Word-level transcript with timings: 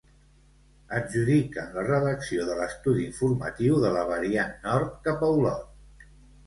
Adjudiquen 0.99 1.69
la 1.75 1.83
redacció 1.89 2.47
de 2.49 2.57
l'estudi 2.61 3.07
informatiu 3.11 3.79
de 3.87 3.93
la 3.99 4.09
variant 4.15 4.59
nord 4.69 4.99
cap 5.09 5.25
a 5.29 5.33
Olot. 5.39 6.13